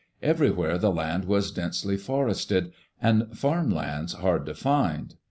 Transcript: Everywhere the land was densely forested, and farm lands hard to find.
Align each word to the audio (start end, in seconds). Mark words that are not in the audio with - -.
Everywhere 0.23 0.79
the 0.79 0.89
land 0.91 1.25
was 1.25 1.51
densely 1.51 1.95
forested, 1.95 2.71
and 2.99 3.37
farm 3.37 3.69
lands 3.69 4.13
hard 4.13 4.47
to 4.47 4.55
find. 4.55 5.13